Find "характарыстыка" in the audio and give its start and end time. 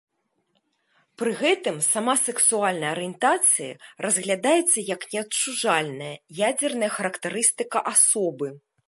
6.97-7.89